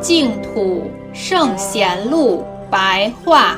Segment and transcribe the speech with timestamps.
[0.00, 3.56] 净土圣贤录白话，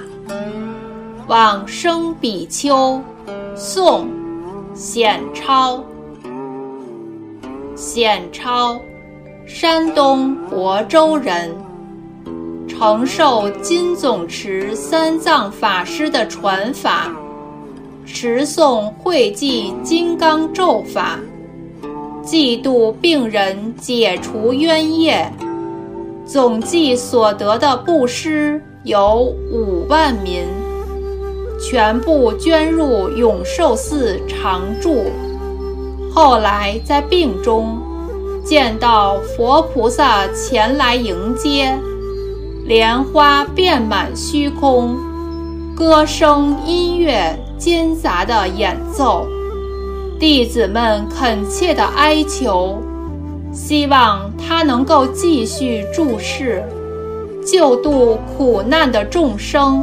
[1.27, 3.01] 往生比丘，
[3.55, 4.07] 宋，
[4.75, 5.83] 显超。
[7.75, 8.79] 显超，
[9.53, 11.53] 山东亳州人，
[12.69, 17.11] 承受金总持三藏法师的传法，
[18.07, 21.19] 持诵会记金刚咒法，
[22.23, 25.31] 济度病人，解除冤业。
[26.25, 29.17] 总计所得的布施有
[29.53, 30.45] 五万民，
[31.61, 35.07] 全部捐入永寿寺常住。
[36.15, 37.79] 后来在病中，
[38.51, 41.73] 见到佛菩萨前来迎接，
[42.65, 44.97] 莲花遍满虚空，
[45.77, 49.25] 歌声音乐兼杂的演奏，
[50.19, 52.83] 弟子们恳切的哀求。
[53.53, 56.65] 希望他能够继续注视，
[57.47, 59.81] 救度苦难的众生，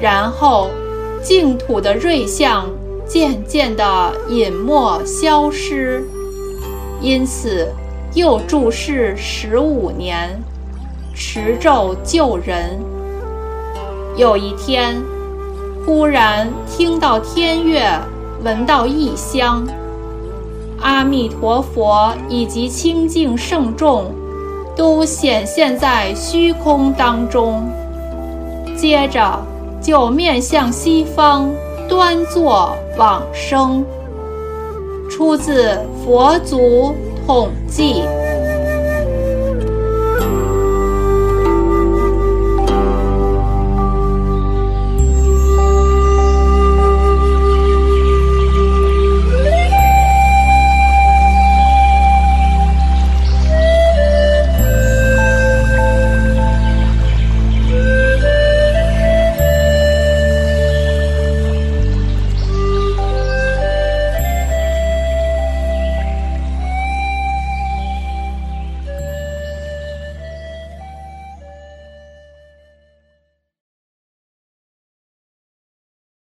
[0.00, 0.68] 然后
[1.22, 2.68] 净土的瑞相
[3.06, 6.04] 渐渐地隐没消失。
[7.02, 7.68] 因此，
[8.14, 10.40] 又注释十五年，
[11.12, 12.78] 持咒救人。
[14.16, 15.02] 有一天，
[15.84, 17.82] 忽然听到天乐，
[18.44, 19.66] 闻到异香。
[20.80, 24.06] 阿弥陀佛以及清净圣众，
[24.76, 27.64] 都显现在虚空当中。
[28.76, 29.44] 接着
[29.80, 31.50] 就面向西方，
[31.88, 33.84] 端坐往生。
[35.12, 36.96] 出自佛祖
[37.26, 38.02] 统记。